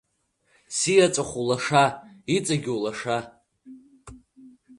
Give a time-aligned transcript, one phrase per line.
[0.75, 1.83] Сиеҵәахә улаша,
[2.35, 3.17] иҵегьы улаша.